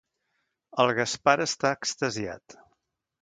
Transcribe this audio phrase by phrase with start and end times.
[0.83, 2.57] El Gaspar està extasiat.